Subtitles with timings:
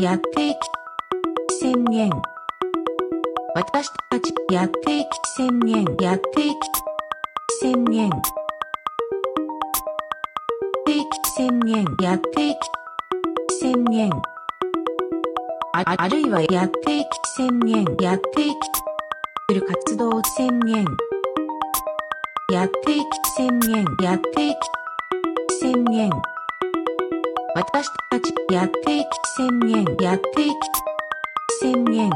[0.00, 0.58] やっていき
[1.60, 2.10] 宣言。
[3.54, 5.84] 私たちやっていき宣言。
[6.00, 6.56] やっていき
[7.60, 8.10] 宣言。
[10.86, 11.84] 定期宣言。
[12.00, 12.58] やっていき
[13.60, 14.10] 宣言。
[15.74, 17.84] ああるいはやっていき宣言。
[18.00, 18.56] やっていき
[19.50, 20.86] する活動宣言。
[22.50, 23.04] やっていき
[23.36, 23.84] 宣言。
[24.02, 24.56] やっていき
[25.60, 26.10] 宣言。
[27.54, 28.99] 私たちやっていき
[29.36, 29.84] 宣言。
[30.00, 30.54] やっていき
[31.60, 32.10] 宣言。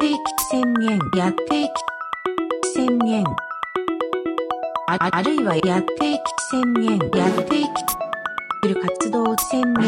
[0.00, 0.18] 定期
[0.50, 0.98] 宣言。
[1.16, 1.72] やっていき
[2.74, 3.24] 宣言。
[4.88, 6.98] ああるいはやっていき宣言。
[7.14, 7.68] やっていき
[8.62, 9.84] する活動宣言。